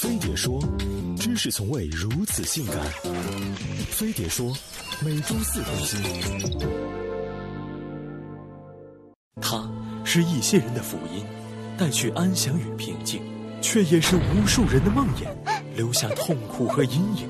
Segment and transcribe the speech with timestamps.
[0.00, 0.62] 飞碟说，
[1.18, 2.76] 知识从未如此性感。
[3.90, 4.56] 飞碟说，
[5.00, 6.00] 每周四更新。
[9.40, 9.68] 它
[10.04, 11.26] 是一些人的福音，
[11.76, 13.20] 带去安详与平静，
[13.60, 15.26] 却也是无数人的梦魇，
[15.74, 17.28] 留下痛苦和阴影。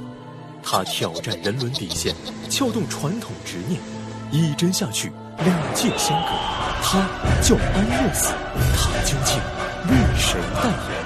[0.63, 2.15] 它挑战人伦底线，
[2.51, 3.81] 撬动传统执念，
[4.31, 6.29] 一针下去，两界相隔。
[6.83, 7.09] 它
[7.41, 8.35] 叫安乐死，
[8.77, 9.39] 它究竟
[9.89, 10.98] 为谁代言？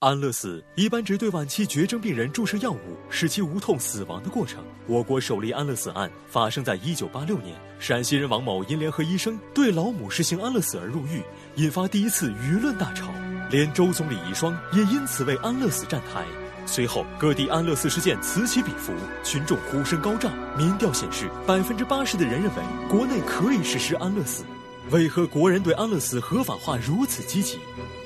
[0.00, 4.62] 安乐死一般指对晚期绝症病人注射药物，使其无痛死亡的过程。
[4.86, 11.22] 我国首例安乐死案发生在一九八六年，陕西人王某因联合医生对老母实行安乐死而入狱，
[11.54, 13.10] 引发第一次舆论大潮，
[13.50, 16.26] 连周总理遗孀也因此为安乐死站台。
[16.66, 18.92] 随后，各地安乐死事件此起彼伏，
[19.24, 20.30] 群众呼声高涨。
[20.58, 24.44] 民调显示，百分之八十的人认为国内可以实施安乐死。
[24.90, 27.58] 为何国人对安乐死合法化如此积极？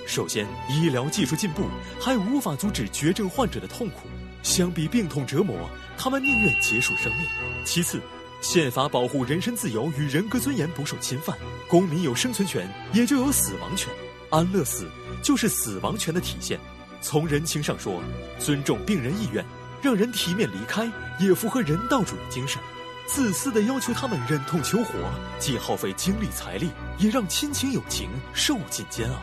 [0.06, 1.68] 首先，医疗技术进步
[2.00, 4.08] 还无法阻止绝症患者的痛苦，
[4.42, 7.26] 相比病痛折磨，他们宁愿结束生命。
[7.64, 8.00] 其次，
[8.40, 11.36] 宪法保护人身自由与人格尊严不受侵犯，
[11.68, 13.88] 公民有生存权，也就有死亡权。
[14.30, 14.88] 安乐死
[15.22, 16.58] 就是死亡权的体现。
[17.00, 18.02] 从人情上说，
[18.38, 19.44] 尊重病人意愿，
[19.80, 22.60] 让人体面离开，也符合人道主义精神。
[23.06, 24.92] 自私的要求他们忍痛求活，
[25.38, 29.18] 既耗费精力财力，也让亲情友情受尽煎熬。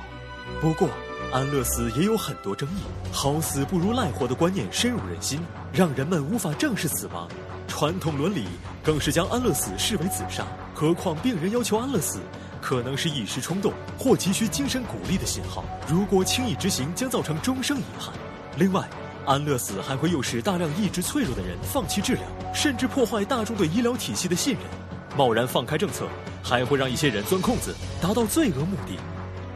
[0.60, 0.90] 不过，
[1.32, 2.82] 安乐死也有很多争议，
[3.12, 5.40] 好死不如赖活的观念深入人心，
[5.72, 7.28] 让人们无法正视死亡。
[7.68, 8.46] 传统伦理
[8.82, 10.46] 更是将安乐死视为自杀。
[10.74, 12.20] 何况病人要求安乐死，
[12.62, 15.64] 可能是一时冲动或急需精神鼓励的信号。
[15.88, 18.14] 如果轻易执行，将造成终生遗憾。
[18.58, 18.90] 另外，
[19.26, 22.24] 安乐死还会诱使大量意志脆弱的人放弃治疗，
[22.54, 24.64] 甚至破坏大众对医疗体系的信任。
[25.16, 26.08] 贸然放开政策，
[26.42, 28.98] 还会让一些人钻空子，达到罪恶目的。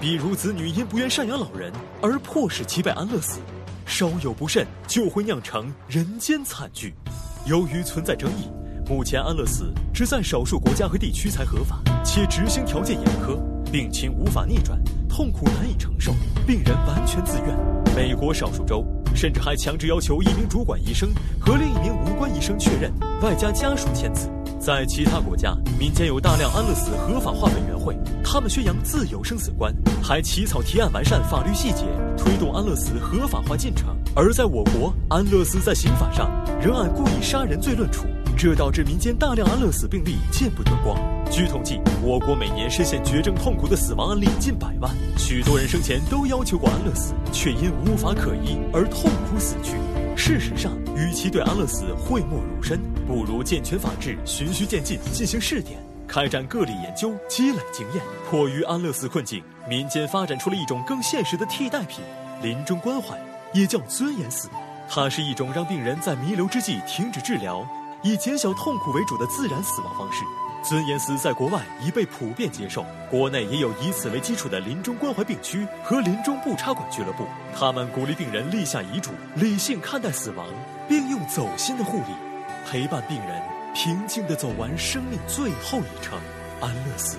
[0.02, 1.72] 比如子女因不愿赡养老人
[2.02, 3.40] 而迫使其被安乐死，
[3.86, 6.96] 稍有不慎就会酿成人间惨剧。
[7.45, 8.50] 由于存在争议，
[8.90, 13.40] 目前安乐死只在少数国家和地区才合法，且执行条件严苛，
[13.72, 14.76] 病情无法逆转，
[15.08, 16.11] 痛苦难以承受，
[16.48, 17.95] 病人完全自愿。
[17.95, 18.84] 美国少数州。
[19.14, 22.90] 甚至还强制要求一名主管医生和另一名无关医生确认，
[23.22, 24.30] 外加家属签字。
[24.61, 29.73] 在其他国家，民间有大量安乐死合法化委员会，他们宣扬自由生死观，
[30.04, 31.86] 还起草提案完善法律细节，
[32.16, 33.88] 推动安乐死合法化进程。
[34.16, 36.30] 而在我国，安乐死在刑法上
[36.61, 38.05] 仍按故意杀人罪论处。
[38.38, 40.98] 这导致民间大量安乐死病例见不得光。
[41.32, 49.76] 据统计，我国每年深陷绝症痛苦的死亡案例近百万，许多人生前都要求过安乐死，却因无法可依而痛苦死去。
[50.16, 52.80] 事实上，与其对安乐死讳莫如深，
[53.11, 55.77] 不如健全法治，循序渐进进行试点，
[56.08, 58.02] 开展个例研究，积累经验。
[58.30, 62.02] 迫于安乐死困境，民间发展出了一种更现实的替代品——
[62.42, 63.20] 临终关怀，
[63.52, 64.48] 也叫尊严死。
[64.89, 67.67] 它是一种让病人在弥留之际停止治疗。
[68.02, 70.23] 以减小痛苦为主的自然死亡方式，
[70.64, 77.26] 尊严死在国外已被普遍接受，国内也有以此为基础的临终关怀病区和临终不插管俱乐部。
[77.54, 80.48] 他们鼓励病人立下遗嘱，理性看待死亡，
[80.88, 82.30] 并用走心的护理
[82.66, 83.42] 陪伴病人
[83.73, 86.20] 平静地走完生命最后一程。
[86.60, 87.17] 安乐死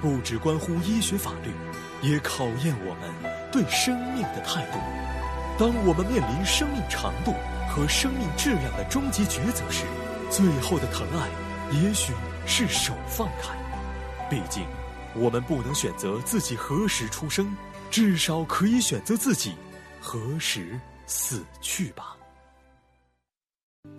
[0.00, 1.50] 不只关乎医学法律，
[2.06, 3.10] 也考验我们
[3.50, 4.78] 对生命的态度。
[5.58, 7.32] 当我们面临生命长度
[7.70, 9.84] 和生命质量的终极抉择时，
[10.30, 11.28] 最后的疼爱，
[11.78, 12.12] 也许
[12.44, 13.56] 是手放开。
[14.28, 14.64] 毕竟，
[15.14, 17.56] 我们不能选择自己何时出生，
[17.90, 19.54] 至少可以选择自己
[20.00, 22.16] 何时死去吧。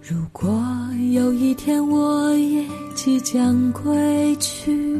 [0.07, 0.63] 如果
[1.13, 2.63] 有一天我也
[2.95, 4.99] 即将归去，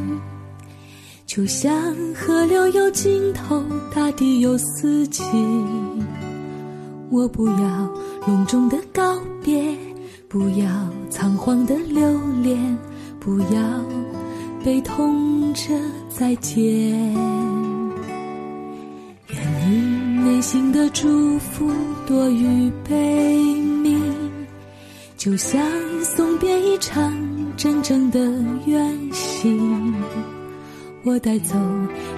[1.26, 3.64] 就像河流有尽头，
[3.94, 5.24] 大地有四季，
[7.10, 7.92] 我不要
[8.28, 9.76] 隆重的告别。
[10.28, 10.68] 不要
[11.10, 12.78] 仓皇的留恋，
[13.20, 13.86] 不要
[14.64, 15.74] 悲痛着
[16.10, 16.60] 再见。
[19.30, 19.78] 愿你
[20.24, 21.72] 内心的祝福
[22.06, 22.96] 多于悲
[23.56, 23.75] 鸣，
[25.26, 25.60] 就像
[26.04, 27.12] 送别一场
[27.58, 28.20] 真正的
[28.68, 29.92] 远行。
[31.04, 31.56] 我带走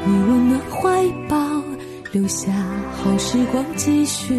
[0.06, 1.64] 你温暖怀抱，
[2.12, 2.52] 留下
[2.92, 4.38] 好时光继续。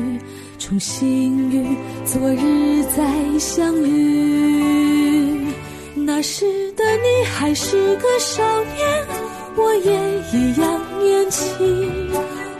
[0.59, 1.67] 重新与
[2.05, 5.47] 昨日再相遇，
[5.95, 9.07] 那时的你还是个少年，
[9.57, 9.93] 我也
[10.31, 12.11] 一样年轻。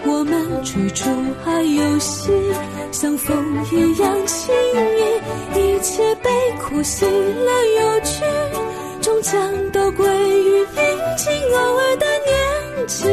[0.07, 1.05] 我们追逐
[1.45, 2.33] 爱游戏，
[2.93, 3.37] 像风
[3.71, 5.48] 一样轻易，
[6.71, 8.23] 呼吸了又去，
[9.01, 10.07] 终将都归
[10.45, 10.85] 于平
[11.17, 13.05] 静偶尔的年纪，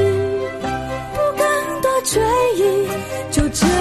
[1.14, 2.22] 不敢多追
[2.56, 2.88] 忆，
[3.32, 3.75] 就这。